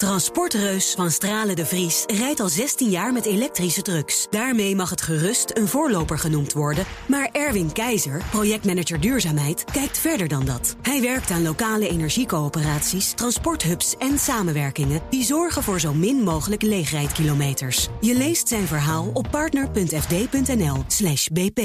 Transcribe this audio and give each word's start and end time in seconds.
Transportreus 0.00 0.94
van 0.94 1.10
Stralen 1.10 1.56
de 1.56 1.66
Vries 1.66 2.04
rijdt 2.06 2.40
al 2.40 2.48
16 2.48 2.90
jaar 2.90 3.12
met 3.12 3.24
elektrische 3.24 3.82
trucks. 3.82 4.26
Daarmee 4.30 4.76
mag 4.76 4.90
het 4.90 5.02
gerust 5.02 5.50
een 5.56 5.68
voorloper 5.68 6.18
genoemd 6.18 6.52
worden. 6.52 6.84
Maar 7.06 7.28
Erwin 7.32 7.72
Keizer, 7.72 8.22
projectmanager 8.30 9.00
duurzaamheid, 9.00 9.64
kijkt 9.64 9.98
verder 9.98 10.28
dan 10.28 10.44
dat. 10.44 10.76
Hij 10.82 11.00
werkt 11.00 11.30
aan 11.30 11.42
lokale 11.42 11.88
energiecoöperaties, 11.88 13.12
transporthubs 13.12 13.96
en 13.96 14.18
samenwerkingen... 14.18 15.00
die 15.10 15.24
zorgen 15.24 15.62
voor 15.62 15.80
zo 15.80 15.94
min 15.94 16.22
mogelijk 16.22 16.62
leegrijdkilometers. 16.62 17.88
Je 18.00 18.14
leest 18.14 18.48
zijn 18.48 18.66
verhaal 18.66 19.10
op 19.12 19.26
partner.fd.nl 19.30 20.84
slash 20.86 21.26
bp. 21.26 21.60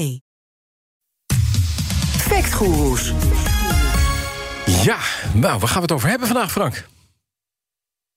Factgoeroes. 2.18 3.14
Ja, 4.66 4.98
nou, 5.34 5.60
waar 5.60 5.68
gaan 5.68 5.76
we 5.76 5.82
het 5.82 5.92
over 5.92 6.10
hebben 6.10 6.28
vandaag, 6.28 6.52
Frank? 6.52 6.86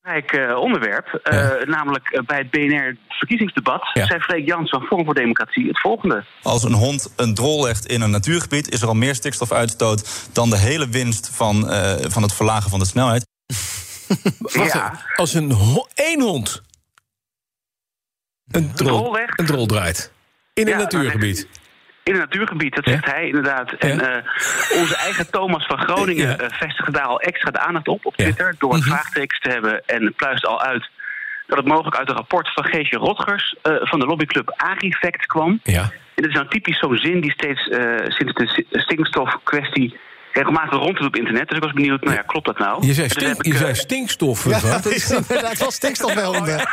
Belangrijk 0.09 0.50
uh, 0.50 0.59
onderwerp. 0.59 1.20
Uh, 1.32 1.66
namelijk 1.66 2.10
uh, 2.10 2.20
bij 2.27 2.38
het 2.38 2.51
BNR-verkiezingsdebat 2.51 3.91
ja. 3.92 4.06
zei 4.06 4.20
Freek 4.20 4.46
Jans 4.46 4.70
van 4.70 4.83
Forum 4.83 5.05
voor 5.05 5.14
Democratie 5.14 5.66
het 5.66 5.80
volgende. 5.80 6.24
Als 6.42 6.62
een 6.64 6.73
hond 6.73 7.12
een 7.16 7.34
drol 7.34 7.62
legt 7.64 7.87
in 7.87 8.00
een 8.00 8.10
natuurgebied, 8.10 8.70
is 8.70 8.83
er 8.83 8.88
al 8.88 8.95
meer 8.95 9.14
stikstofuitstoot 9.14 10.28
dan 10.33 10.50
de 10.50 10.59
hele 10.59 10.88
winst 10.88 11.30
van, 11.33 11.70
van 12.09 12.23
het 12.23 12.34
verlagen 12.34 12.70
van 12.70 12.78
de 12.78 12.86
snelheid. 12.86 13.27
Wacht 14.38 14.73
ja. 14.73 15.00
als 15.16 15.34
een 15.34 15.52
ho 15.52 15.86
één 15.95 16.20
hond 16.20 16.62
een 18.50 18.72
drol, 18.75 19.02
drol 19.02 19.19
een 19.36 19.47
drol 19.47 19.66
draait 19.66 20.12
in 20.55 20.69
een 20.69 20.78
natuurgebied 20.78 21.48
in 22.09 22.15
een 22.15 22.21
natuurgebied, 22.21 22.75
dat 22.75 22.85
zegt 22.85 23.12
hij 23.12 23.27
inderdaad. 23.27 23.73
En 23.73 24.01
uh, 24.01 24.80
onze 24.80 24.97
eigen 24.97 25.30
Thomas 25.30 25.67
van 25.67 25.79
Groningen 25.79 26.29
ja. 26.29 26.41
uh, 26.41 26.47
vestigde 26.51 26.93
daar 26.93 27.07
al 27.07 27.21
extra 27.21 27.51
de 27.51 27.59
aandacht 27.59 27.89
op 27.89 28.07
op 28.07 28.17
Twitter... 28.17 28.55
door 28.59 28.73
het 28.73 28.81
mm 28.81 28.89
-hmm. 28.89 28.97
vraagtekens 28.97 29.41
te 29.41 29.51
hebben 29.51 29.83
en 29.87 30.15
pluist 30.17 30.47
al 30.47 30.62
uit... 30.62 30.91
dat 31.47 31.59
het 31.59 31.67
mogelijk 31.67 31.97
uit 31.97 32.09
een 32.09 32.15
rapport 32.15 32.53
van 32.53 32.65
Geesje 32.65 32.97
Rotgers... 32.97 33.56
Uh, 33.62 33.75
van 33.81 33.98
de 33.98 34.06
lobbyclub 34.06 34.55
Agrifact 34.56 35.27
kwam. 35.27 35.61
Ja. 35.62 35.83
En 35.83 36.23
dat 36.25 36.27
is 36.27 36.34
nou 36.34 36.48
typisch 36.48 36.78
zo'n 36.78 36.97
zin 36.97 37.20
die 37.20 37.33
steeds 37.33 37.62
sinds 38.09 38.34
de 38.34 38.65
stikstofkwestie 38.70 39.98
regelmatig 40.33 40.79
rond 40.79 41.01
op 41.01 41.17
internet. 41.17 41.48
Dus 41.48 41.57
ik 41.57 41.62
was 41.62 41.73
benieuwd, 41.73 42.03
nou 42.05 42.17
ja, 42.17 42.23
klopt 42.23 42.47
dat 42.47 42.59
nou? 42.59 42.87
Je 42.87 42.95
zei, 42.95 43.09
stink, 43.09 43.45
je 43.45 43.57
zei 43.57 43.75
stinkstof. 43.75 44.48
Ja, 44.48 44.61
dat 44.61 44.87
is 44.87 45.11
inderdaad 45.29 45.59
wel 45.59 45.71
stikstof 45.71 46.15
bij 46.15 46.25
honden. 46.25 46.69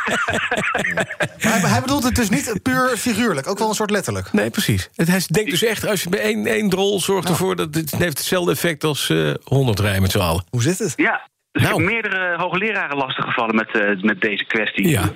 hij, 1.38 1.60
hij 1.60 1.80
bedoelt 1.80 2.04
het 2.04 2.14
dus 2.14 2.30
niet 2.30 2.60
puur 2.62 2.96
figuurlijk, 2.96 3.46
ook 3.46 3.58
wel 3.58 3.68
een 3.68 3.74
soort 3.74 3.90
letterlijk. 3.90 4.32
Nee, 4.32 4.50
precies. 4.50 4.90
Het, 4.94 5.08
hij 5.08 5.20
denkt 5.26 5.50
dus 5.50 5.64
echt, 5.64 5.86
als 5.86 6.02
je 6.02 6.08
bij 6.08 6.20
één, 6.20 6.46
één 6.46 6.68
drol 6.68 7.00
zorgt 7.00 7.28
ervoor... 7.28 7.56
dat 7.56 7.74
het 7.74 7.90
heeft 7.90 8.18
hetzelfde 8.18 8.52
effect 8.52 8.84
als 8.84 9.08
uh, 9.08 9.34
100 9.44 9.80
rijden 9.80 10.02
met 10.02 10.10
z'n 10.10 10.18
allen. 10.18 10.44
Hoe 10.50 10.62
zit 10.62 10.78
het? 10.78 10.92
Ja, 10.96 11.28
dus 11.52 11.62
nou. 11.62 11.74
ik 11.74 11.80
heb 11.80 11.92
meerdere 11.92 12.36
hoogleraren 12.36 12.96
lastiggevallen 12.96 13.54
met, 13.54 13.74
uh, 13.74 14.02
met 14.02 14.20
deze 14.20 14.44
kwestie. 14.44 14.88
Ja. 14.88 15.12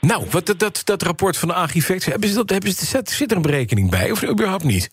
Nou, 0.00 0.26
wat, 0.30 0.46
dat, 0.46 0.58
dat, 0.58 0.80
dat 0.84 1.02
rapport 1.02 1.38
van 1.38 1.48
de 1.48 1.54
Agrifact, 1.54 2.04
hebben 2.04 2.28
ze 2.28 2.34
dat, 2.34 2.50
hebben 2.50 2.72
ze, 2.72 3.00
zit 3.04 3.30
er 3.30 3.36
een 3.36 3.42
berekening 3.42 3.90
bij 3.90 4.10
of 4.10 4.24
überhaupt 4.24 4.64
niet? 4.64 4.90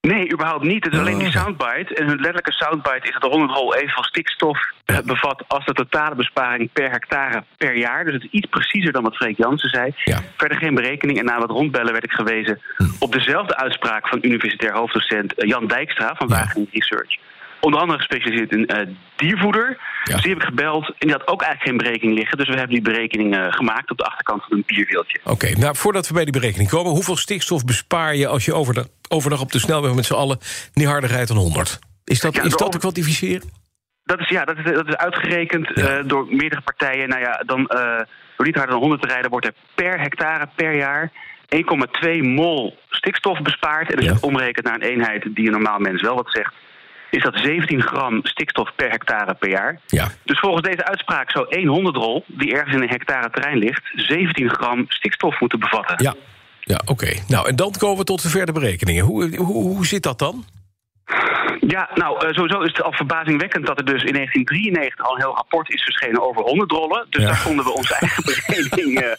Nee, 0.00 0.32
überhaupt 0.32 0.64
niet. 0.64 0.84
Het 0.84 0.92
is 0.92 0.98
alleen 0.98 1.18
die 1.18 1.30
soundbite. 1.30 1.94
En 1.94 2.06
hun 2.06 2.16
letterlijke 2.16 2.52
soundbite 2.52 3.06
is 3.08 3.12
dat 3.12 3.22
de 3.22 3.28
100 3.28 3.52
rol 3.52 3.74
evenveel 3.74 4.04
stikstof 4.04 4.58
ja. 4.84 5.02
bevat 5.02 5.44
als 5.48 5.64
de 5.64 5.72
totale 5.72 6.14
besparing 6.14 6.72
per 6.72 6.90
hectare 6.90 7.44
per 7.56 7.76
jaar. 7.76 8.04
Dus 8.04 8.14
het 8.14 8.22
is 8.22 8.30
iets 8.30 8.48
preciezer 8.48 8.92
dan 8.92 9.02
wat 9.02 9.16
Freek 9.16 9.36
Jansen 9.36 9.68
zei. 9.68 9.92
Ja. 10.04 10.18
Verder 10.36 10.58
geen 10.58 10.74
berekening. 10.74 11.18
En 11.18 11.24
na 11.24 11.38
wat 11.38 11.50
rondbellen 11.50 11.92
werd 11.92 12.04
ik 12.04 12.12
gewezen 12.12 12.60
hm. 12.76 12.84
op 12.98 13.12
dezelfde 13.12 13.56
uitspraak 13.56 14.08
van 14.08 14.18
universitair 14.22 14.72
hoofddocent 14.72 15.32
Jan 15.36 15.66
Dijkstra 15.66 16.14
van 16.14 16.28
Wageningen 16.28 16.70
Research. 16.72 17.18
Onder 17.60 17.80
andere 17.80 17.98
gespecialiseerd 17.98 18.52
in 18.52 18.70
uh, 18.76 18.96
diervoeder. 19.16 19.78
Ja. 20.04 20.14
Dus 20.14 20.22
die 20.22 20.32
heb 20.32 20.42
ik 20.42 20.48
gebeld 20.48 20.86
en 20.86 20.94
die 20.98 21.12
had 21.12 21.28
ook 21.28 21.42
eigenlijk 21.42 21.62
geen 21.62 21.76
berekening 21.76 22.18
liggen. 22.18 22.38
Dus 22.38 22.48
we 22.48 22.54
hebben 22.54 22.74
die 22.74 22.82
berekening 22.82 23.36
uh, 23.36 23.46
gemaakt 23.48 23.90
op 23.90 23.98
de 23.98 24.04
achterkant 24.04 24.42
van 24.42 24.56
een 24.56 24.62
bierveeltje. 24.66 25.18
Oké, 25.22 25.30
okay, 25.30 25.52
nou 25.52 25.76
voordat 25.76 26.08
we 26.08 26.14
bij 26.14 26.24
die 26.24 26.32
berekening 26.32 26.68
komen... 26.68 26.92
hoeveel 26.92 27.16
stikstof 27.16 27.64
bespaar 27.64 28.16
je 28.16 28.26
als 28.26 28.44
je 28.44 28.54
overdag, 28.54 28.86
overdag 29.08 29.40
op 29.40 29.52
de 29.52 29.58
snelweg... 29.58 29.94
met 29.94 30.04
z'n 30.04 30.14
allen 30.14 30.38
niet 30.72 30.86
harder 30.86 31.10
rijdt 31.10 31.28
dan 31.28 31.36
100? 31.36 31.78
Is 32.04 32.20
dat, 32.20 32.34
ja, 32.34 32.42
is 32.42 32.50
dat 32.50 32.60
over... 32.60 32.72
te 32.72 32.78
kwantificeren? 32.78 33.48
Dat 34.04 34.20
is, 34.20 34.28
ja, 34.28 34.44
dat 34.44 34.56
is, 34.58 34.64
dat 34.64 34.88
is 34.88 34.96
uitgerekend 34.96 35.70
ja. 35.74 35.98
uh, 35.98 36.04
door 36.06 36.26
meerdere 36.30 36.60
partijen. 36.60 37.08
Nou 37.08 37.20
ja, 37.20 37.42
dan, 37.46 37.64
door 38.36 38.46
niet 38.46 38.54
harder 38.54 38.72
dan 38.72 38.80
100 38.80 39.02
te 39.02 39.08
rijden... 39.08 39.30
wordt 39.30 39.46
er 39.46 39.54
per 39.74 40.00
hectare 40.00 40.48
per 40.54 40.76
jaar 40.76 41.12
1,2 41.56 42.20
mol 42.20 42.78
stikstof 42.88 43.42
bespaard. 43.42 43.94
En 43.94 44.02
je 44.02 44.12
het 44.12 44.22
omrekent 44.22 44.66
naar 44.66 44.74
een 44.74 44.90
eenheid 44.90 45.28
die 45.34 45.46
een 45.46 45.52
normaal 45.52 45.78
mens 45.78 46.02
wel 46.02 46.14
wat 46.14 46.30
zegt 46.32 46.54
is 47.10 47.22
dat 47.22 47.36
17 47.36 47.82
gram 47.82 48.20
stikstof 48.22 48.70
per 48.76 48.90
hectare 48.90 49.34
per 49.34 49.48
jaar. 49.48 49.80
Ja. 49.86 50.08
Dus 50.24 50.38
volgens 50.38 50.62
deze 50.62 50.84
uitspraak 50.84 51.30
zou 51.30 51.46
één 51.48 51.66
honderdrol, 51.66 52.24
die 52.26 52.52
ergens 52.52 52.74
in 52.74 52.82
een 52.82 52.88
hectare 52.88 53.30
terrein 53.30 53.58
ligt, 53.58 53.82
17 53.94 54.50
gram 54.50 54.84
stikstof 54.88 55.40
moeten 55.40 55.58
bevatten. 55.58 55.96
Ja, 55.98 56.14
ja 56.60 56.80
oké. 56.84 56.92
Okay. 56.92 57.22
Nou, 57.26 57.48
en 57.48 57.56
dan 57.56 57.72
komen 57.78 57.98
we 57.98 58.04
tot 58.04 58.22
de 58.22 58.28
verder 58.28 58.54
berekeningen. 58.54 59.04
Hoe, 59.04 59.36
hoe, 59.36 59.46
hoe 59.52 59.86
zit 59.86 60.02
dat 60.02 60.18
dan? 60.18 60.44
Ja, 61.70 61.90
nou, 61.94 62.26
uh, 62.26 62.32
sowieso 62.32 62.60
is 62.60 62.68
het 62.68 62.82
al 62.82 62.92
verbazingwekkend 62.92 63.66
dat 63.66 63.78
er 63.78 63.84
dus 63.84 64.02
in 64.02 64.12
1993 64.12 65.04
al 65.04 65.14
een 65.14 65.20
heel 65.20 65.34
rapport 65.34 65.70
is 65.70 65.82
verschenen 65.82 66.22
over 66.22 66.42
honderdrollen. 66.42 67.06
Dus 67.10 67.22
ja. 67.22 67.28
daar 67.28 67.42
konden 67.44 67.64
we 67.64 67.72
onze 67.72 67.94
eigen 67.94 68.24
berekening 68.30 69.02
uh, 69.02 69.12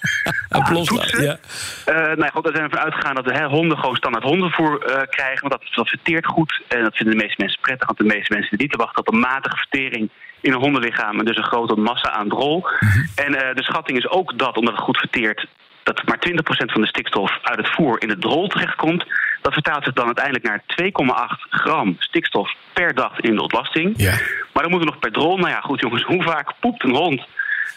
aan 0.50 0.74
toetsen. 0.74 1.24
Ja. 1.24 1.38
Uh, 1.86 2.16
nou 2.18 2.32
goed, 2.32 2.44
daar 2.44 2.56
zijn 2.56 2.70
we 2.70 2.76
van 2.76 2.84
uitgegaan 2.84 3.16
dat 3.16 3.26
we 3.26 3.34
hè, 3.34 3.46
honden 3.48 3.78
gewoon 3.78 3.96
standaard 3.96 4.24
hondenvoer 4.24 4.80
krijgen. 5.10 5.50
Want 5.50 5.52
dat, 5.52 5.76
dat 5.76 5.90
verteert 5.90 6.26
goed 6.26 6.62
en 6.68 6.84
dat 6.84 6.96
vinden 6.96 7.18
de 7.18 7.24
meeste 7.24 7.42
mensen 7.42 7.62
prettig. 7.62 7.88
Want 7.88 8.00
de 8.00 8.16
meeste 8.16 8.34
mensen 8.34 8.58
niet 8.58 8.72
te 8.72 8.78
wachten 8.78 9.08
op 9.08 9.14
een 9.14 9.20
matige 9.20 9.58
vertering 9.58 10.10
in 10.42 10.54
een 10.54 10.60
hondenlichaam. 10.60 11.20
En 11.20 11.26
dus 11.26 11.38
een 11.38 11.52
grote 11.54 11.76
massa 11.76 12.12
aan 12.12 12.30
drol. 12.30 12.60
Mhm. 12.60 12.86
Mm 12.86 12.92
-hmm. 12.92 13.26
En 13.26 13.56
de 13.56 13.64
schatting 13.64 13.98
is 13.98 14.10
ook 14.10 14.38
dat, 14.38 14.58
omdat 14.58 14.74
het 14.74 14.84
goed 14.84 14.98
verteert, 14.98 15.48
dat 15.96 16.08
maar 16.08 16.20
20% 16.68 16.72
van 16.72 16.82
de 16.82 16.88
stikstof 16.88 17.40
uit 17.42 17.58
het 17.58 17.70
voer 17.70 18.02
in 18.02 18.10
het 18.10 18.22
drol 18.22 18.48
terechtkomt. 18.48 19.06
Dat 19.42 19.54
vertaalt 19.54 19.84
zich 19.84 19.94
dan 19.94 20.06
uiteindelijk 20.06 20.46
naar 20.46 20.64
2,8 20.82 21.50
gram 21.50 21.96
stikstof 22.00 22.54
per 22.74 22.94
dag 22.94 23.20
in 23.20 23.36
de 23.36 23.42
ontlasting. 23.42 23.94
Ja. 23.98 24.12
Maar 24.54 24.64
dan 24.64 24.72
moeten 24.72 24.80
we 24.80 24.94
nog 24.94 25.00
per 25.00 25.12
drol. 25.12 25.38
Nou 25.38 25.50
ja, 25.50 25.60
goed 25.60 25.80
jongens, 25.80 26.04
hoe 26.14 26.24
vaak 26.24 26.54
poept 26.60 26.84
een 26.84 26.96
hond? 26.96 27.28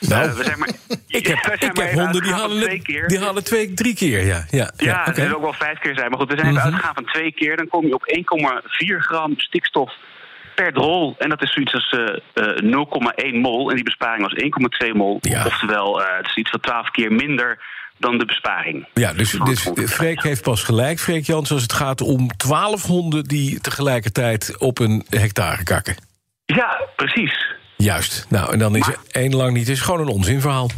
Nou, 0.00 0.28
uh, 0.28 0.32
we 0.32 0.44
zijn 0.44 0.58
maar, 0.58 0.68
ik 1.06 1.26
heb, 1.26 1.36
we 1.36 1.56
zijn 1.58 1.70
ik 1.70 1.76
heb 1.76 1.92
honden 1.92 2.22
die 2.22 2.32
halen, 2.32 2.62
twee 2.62 2.82
keer. 2.82 3.08
die 3.08 3.18
halen 3.18 3.44
twee, 3.44 3.74
drie 3.74 3.94
keer. 3.94 4.24
Ja, 4.24 4.34
ja, 4.34 4.44
ja, 4.50 4.70
ja 4.76 5.04
okay. 5.08 5.26
dat 5.26 5.36
ook 5.36 5.42
wel 5.42 5.52
vijf 5.52 5.78
keer 5.78 5.94
zijn. 5.94 6.10
Maar 6.10 6.18
goed, 6.18 6.30
we 6.30 6.36
zijn 6.36 6.50
mm 6.50 6.56
-hmm. 6.56 6.64
uitgegaan 6.64 6.94
van 6.94 7.04
twee 7.04 7.32
keer. 7.32 7.56
Dan 7.56 7.68
kom 7.68 7.86
je 7.86 7.94
op 7.94 8.14
1,4 8.86 8.96
gram 8.98 9.34
stikstof 9.36 9.92
per 10.54 10.72
drol. 10.72 11.14
En 11.18 11.28
dat 11.28 11.42
is 11.42 11.52
zoiets 11.52 11.74
als 11.74 11.92
uh, 11.92 12.62
uh, 12.62 12.86
0,1 13.24 13.34
mol. 13.40 13.68
En 13.68 13.74
die 13.74 13.84
besparing 13.84 14.22
was 14.22 14.86
1,2 14.86 14.92
mol. 14.92 15.18
Ja. 15.20 15.44
Oftewel, 15.46 16.00
het 16.00 16.26
is 16.26 16.36
iets 16.36 16.50
van 16.50 16.60
12 16.60 16.90
keer 16.90 17.12
minder 17.12 17.58
dan 17.98 18.18
de 18.18 18.24
besparing. 18.24 18.86
Ja, 18.94 19.12
dus, 19.12 19.30
dus 19.44 19.70
Freek 19.86 20.22
heeft 20.22 20.42
pas 20.42 20.62
gelijk, 20.62 20.98
Freek 20.98 21.26
Jans... 21.26 21.52
als 21.52 21.62
het 21.62 21.72
gaat 21.72 22.00
om 22.00 22.36
12 22.36 22.82
honden 22.82 23.24
die 23.24 23.60
tegelijkertijd 23.60 24.58
op 24.58 24.78
een 24.78 25.04
hectare 25.08 25.62
kakken. 25.62 25.96
Ja, 26.44 26.80
precies. 26.96 27.54
Juist. 27.76 28.26
Nou, 28.28 28.52
en 28.52 28.58
dan 28.58 28.76
is 28.76 28.86
maar, 28.86 28.96
één 29.10 29.36
lang 29.36 29.52
niet. 29.52 29.66
Het 29.66 29.76
is 29.76 29.82
gewoon 29.82 30.00
een 30.00 30.08
onzinverhaal. 30.08 30.70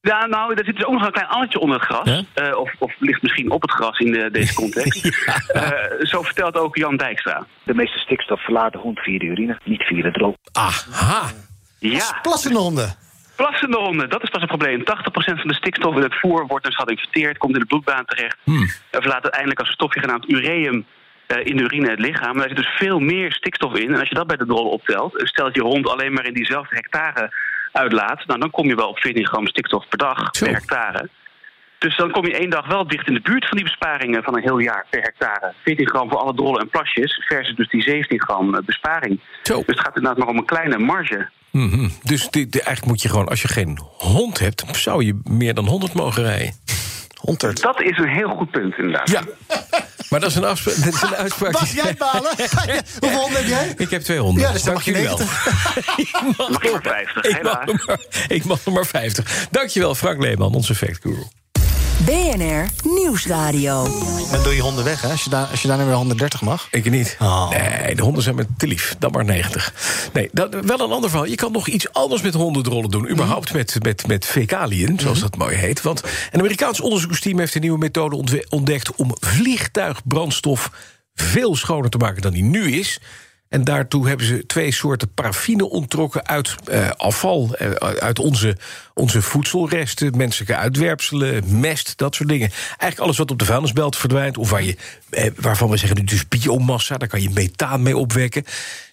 Ja, 0.00 0.26
nou, 0.26 0.54
er 0.54 0.64
zit 0.64 0.76
dus 0.76 0.84
ook 0.84 0.92
nog 0.92 1.06
een 1.06 1.12
klein 1.12 1.28
alletje 1.28 1.58
onder 1.60 1.76
het 1.76 1.86
gras. 1.86 2.08
Ja? 2.08 2.48
Uh, 2.48 2.58
of, 2.58 2.74
of 2.78 2.94
ligt 2.98 3.22
misschien 3.22 3.50
op 3.50 3.62
het 3.62 3.70
gras 3.70 3.98
in 3.98 4.12
de, 4.12 4.28
deze 4.32 4.54
context. 4.54 5.02
ja. 5.26 5.40
uh, 5.54 6.04
zo 6.06 6.22
vertelt 6.22 6.56
ook 6.56 6.76
Jan 6.76 6.96
Dijkstra. 6.96 7.46
De 7.62 7.74
meeste 7.74 7.98
stikstof 7.98 8.44
verlaat 8.44 8.72
de 8.72 8.78
hond 8.78 8.98
via 8.98 9.18
de 9.18 9.24
urine, 9.24 9.58
niet 9.64 9.82
via 9.82 10.02
de 10.02 10.10
droog. 10.10 10.34
Aha. 10.52 11.30
Ja. 11.78 12.18
Plassende 12.22 12.58
honden. 12.58 12.96
Plassende 13.42 13.78
honden, 13.78 14.08
dat 14.08 14.22
is 14.22 14.30
pas 14.30 14.42
een 14.42 14.48
probleem. 14.48 14.80
80% 14.80 14.84
van 15.12 15.48
de 15.48 15.54
stikstof 15.54 15.96
in 15.96 16.02
het 16.02 16.18
voer 16.20 16.46
wordt 16.46 16.64
dus 16.64 16.76
geïnfecteerd, 16.76 17.38
komt 17.38 17.54
in 17.54 17.60
de 17.60 17.66
bloedbaan 17.66 18.04
terecht. 18.04 18.36
Hmm. 18.44 18.70
En 18.90 19.00
verlaat 19.00 19.22
uiteindelijk 19.22 19.60
als 19.60 19.68
een 19.68 19.74
stofje 19.74 20.00
genaamd 20.00 20.30
ureum 20.30 20.86
uh, 21.28 21.46
in 21.46 21.56
de 21.56 21.62
urine 21.62 21.90
het 21.90 21.98
lichaam. 21.98 22.36
Maar 22.36 22.48
daar 22.48 22.56
zit 22.56 22.64
dus 22.64 22.76
veel 22.76 22.98
meer 22.98 23.32
stikstof 23.32 23.74
in. 23.74 23.94
En 23.94 24.00
als 24.00 24.08
je 24.08 24.14
dat 24.14 24.26
bij 24.26 24.36
de 24.36 24.46
drol 24.46 24.68
optelt, 24.68 25.20
en 25.20 25.26
stelt 25.26 25.54
je 25.54 25.62
hond 25.62 25.88
alleen 25.88 26.12
maar 26.12 26.26
in 26.26 26.34
diezelfde 26.34 26.74
hectare 26.74 27.30
uitlaat, 27.72 28.26
nou, 28.26 28.40
dan 28.40 28.50
kom 28.50 28.66
je 28.66 28.74
wel 28.74 28.88
op 28.88 28.98
14 28.98 29.26
gram 29.26 29.46
stikstof 29.46 29.88
per 29.88 29.98
dag 29.98 30.28
Zo. 30.30 30.44
per 30.44 30.54
hectare. 30.54 31.08
Dus 31.82 31.96
dan 31.96 32.10
kom 32.10 32.26
je 32.26 32.36
één 32.36 32.50
dag 32.50 32.66
wel 32.66 32.86
dicht 32.86 33.06
in 33.06 33.14
de 33.14 33.20
buurt 33.20 33.48
van 33.48 33.56
die 33.56 33.66
besparingen 33.66 34.22
van 34.22 34.36
een 34.36 34.42
heel 34.42 34.58
jaar 34.58 34.86
per 34.90 35.02
hectare. 35.02 35.54
14 35.62 35.88
gram 35.88 36.08
voor 36.08 36.18
alle 36.18 36.34
drollen 36.34 36.60
en 36.60 36.68
plasjes, 36.68 37.24
versus 37.26 37.56
dus 37.56 37.68
die 37.68 37.82
17 37.82 38.20
gram 38.20 38.60
besparing. 38.64 39.20
Zo. 39.42 39.56
Dus 39.56 39.66
het 39.66 39.80
gaat 39.80 39.96
inderdaad 39.96 40.18
nog 40.18 40.28
om 40.28 40.36
een 40.36 40.44
kleine 40.44 40.78
marge. 40.78 41.28
Mm 41.50 41.70
-hmm. 41.70 41.90
Dus 42.02 42.28
die, 42.30 42.46
die, 42.46 42.62
eigenlijk 42.62 42.86
moet 42.86 43.02
je 43.02 43.08
gewoon, 43.08 43.28
als 43.28 43.42
je 43.42 43.48
geen 43.48 43.78
hond 43.98 44.38
hebt... 44.38 44.64
zou 44.70 45.04
je 45.04 45.20
meer 45.24 45.54
dan 45.54 45.66
100 45.66 45.92
mogen 45.92 46.22
rijden. 46.22 46.54
100. 47.20 47.62
Dat 47.62 47.82
is 47.82 47.98
een 47.98 48.08
heel 48.08 48.28
goed 48.28 48.50
punt, 48.50 48.76
inderdaad. 48.76 49.10
Ja, 49.10 49.22
maar 50.10 50.20
dat 50.20 50.30
is 50.30 50.36
een, 50.36 50.44
afspraak, 50.44 50.76
dat 50.76 50.94
is 50.94 51.02
een 51.02 51.16
uitspraak... 51.24 51.52
Mag 51.52 51.72
jij 51.72 51.94
balen? 51.98 52.32
Hoeveel 53.00 53.20
honden 53.20 53.38
heb 53.38 53.46
jij? 53.46 53.74
Ik 53.76 53.90
heb 53.90 54.02
twee 54.02 54.18
honden. 54.18 54.42
Ja, 54.42 54.52
dus 54.52 54.62
dan 54.62 54.74
mag 54.74 54.84
je 54.84 54.92
wel. 54.92 55.18
ik 56.04 56.12
mag, 56.36 56.48
mag 56.50 56.72
maar 56.72 56.82
50, 56.82 57.24
ik 57.24 57.42
mag, 57.42 57.86
maar, 57.86 58.00
ik 58.28 58.44
mag 58.44 58.64
er 58.64 58.72
maar 58.72 58.86
50. 58.86 59.48
Dankjewel, 59.50 59.94
Frank 59.94 60.20
Leeman, 60.20 60.54
onze 60.54 60.72
effectguru. 60.72 61.22
BNR 62.04 62.66
Nieuwsradio. 62.84 63.82
Dan 64.30 64.42
doe 64.42 64.54
je 64.54 64.60
honden 64.60 64.84
weg, 64.84 65.00
hè? 65.00 65.10
Als 65.10 65.24
je, 65.24 65.30
daar, 65.30 65.46
als 65.46 65.62
je 65.62 65.68
daarna 65.68 65.84
weer 65.84 65.94
130 65.94 66.42
mag. 66.42 66.68
Ik 66.70 66.90
niet. 66.90 67.16
Oh. 67.20 67.50
Nee, 67.50 67.94
de 67.94 68.02
honden 68.02 68.22
zijn 68.22 68.34
met 68.34 68.46
te 68.56 68.66
lief. 68.66 68.96
Dan 68.98 69.10
maar 69.10 69.24
90. 69.24 69.74
Nee, 70.12 70.28
dat, 70.32 70.54
wel 70.54 70.80
een 70.80 70.90
ander 70.90 71.10
verhaal. 71.10 71.28
Je 71.28 71.34
kan 71.34 71.52
nog 71.52 71.68
iets 71.68 71.92
anders 71.92 72.22
met 72.22 72.34
hondendrollen 72.34 72.90
doen. 72.90 73.10
Überhaupt 73.10 73.52
met, 73.52 73.76
met, 73.82 74.06
met 74.06 74.26
fecaliën, 74.26 75.00
zoals 75.00 75.20
dat 75.20 75.36
mooi 75.36 75.56
heet. 75.56 75.82
Want 75.82 76.02
een 76.30 76.38
Amerikaans 76.38 76.80
onderzoeksteam 76.80 77.38
heeft 77.38 77.54
een 77.54 77.60
nieuwe 77.60 77.78
methode 77.78 78.44
ontdekt... 78.48 78.94
om 78.94 79.16
vliegtuigbrandstof 79.20 80.70
veel 81.14 81.56
schoner 81.56 81.90
te 81.90 81.98
maken 81.98 82.22
dan 82.22 82.32
die 82.32 82.44
nu 82.44 82.72
is. 82.72 83.00
En 83.52 83.64
daartoe 83.64 84.08
hebben 84.08 84.26
ze 84.26 84.46
twee 84.46 84.72
soorten 84.72 85.14
paraffine 85.14 85.70
onttrokken 85.70 86.26
uit 86.26 86.54
eh, 86.64 86.90
afval, 86.90 87.54
eh, 87.54 87.70
uit 87.98 88.18
onze, 88.18 88.56
onze 88.94 89.22
voedselresten, 89.22 90.16
menselijke 90.16 90.56
uitwerpselen, 90.56 91.60
mest, 91.60 91.92
dat 91.96 92.14
soort 92.14 92.28
dingen. 92.28 92.50
Eigenlijk 92.50 92.98
alles 92.98 93.18
wat 93.18 93.30
op 93.30 93.38
de 93.38 93.44
vuilnisbelt 93.44 93.96
verdwijnt, 93.96 94.38
of 94.38 94.50
waar 94.50 94.62
je, 94.62 94.76
eh, 95.10 95.30
waarvan 95.36 95.70
we 95.70 95.76
zeggen, 95.76 96.06
dus 96.06 96.28
biomassa, 96.28 96.96
daar 96.96 97.08
kan 97.08 97.22
je 97.22 97.30
methaan 97.30 97.82
mee 97.82 97.96
opwekken. 97.96 98.44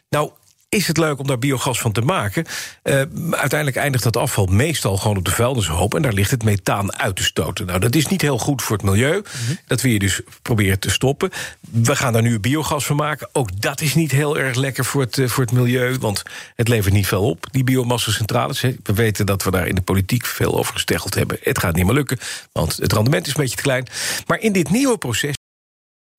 Nou, 0.10 0.32
is 0.70 0.88
het 0.88 0.98
leuk 0.98 1.20
om 1.20 1.28
daar 1.28 1.40
biogas 1.40 1.80
van 1.80 1.92
te 1.92 2.02
maken. 2.02 2.46
Uh, 2.84 2.94
uiteindelijk 3.32 3.76
eindigt 3.76 4.04
dat 4.04 4.18
afval 4.18 4.46
meestal 4.46 4.98
gewoon 4.98 5.18
op 5.18 5.26
de 5.26 5.32
vuilnishoop... 5.32 5.96
en 5.96 6.02
daar 6.02 6.14
ligt 6.14 6.32
het 6.32 6.44
methaan 6.44 6.98
uit 6.98 7.16
te 7.16 7.24
stoten. 7.24 7.66
Nou, 7.66 7.80
dat 7.80 7.96
is 7.96 8.08
niet 8.08 8.22
heel 8.22 8.38
goed 8.38 8.62
voor 8.62 8.76
het 8.76 8.86
milieu. 8.86 9.22
Dat 9.68 9.82
wil 9.82 9.92
je 9.92 10.00
dus 10.00 10.22
proberen 10.42 10.80
te 10.80 10.90
stoppen. 10.90 11.30
We 11.72 11.96
gaan 11.96 12.14
daar 12.14 12.22
nu 12.22 12.40
biogas 12.40 12.86
van 12.86 12.96
maken. 12.96 13.30
Ook 13.32 13.62
dat 13.62 13.82
is 13.82 13.96
niet 13.96 14.12
heel 14.12 14.38
erg 14.38 14.56
lekker 14.56 14.86
voor 14.86 15.02
het, 15.02 15.18
uh, 15.18 15.28
voor 15.28 15.44
het 15.44 15.54
milieu... 15.54 15.98
want 15.98 16.24
het 16.56 16.68
levert 16.68 16.94
niet 16.94 17.08
veel 17.08 17.30
op, 17.30 17.46
die 17.52 17.64
biomassa-centrales. 17.64 18.62
We 18.62 18.94
weten 18.94 19.26
dat 19.26 19.44
we 19.44 19.52
daar 19.52 19.68
in 19.68 19.76
de 19.76 19.82
politiek 19.82 20.26
veel 20.26 20.58
over 20.58 20.74
gesteggeld 20.74 21.16
hebben. 21.16 21.38
Het 21.42 21.60
gaat 21.60 21.76
niet 21.76 21.86
meer 21.86 21.94
lukken, 21.94 22.18
want 22.52 22.78
het 22.78 22.94
rendement 22.94 23.28
is 23.28 23.34
een 23.34 23.42
beetje 23.42 23.56
te 23.56 23.62
klein. 23.62 23.88
Maar 24.28 24.40
in 24.40 24.52
dit 24.52 24.70
nieuwe 24.70 24.98
proces... 24.98 25.38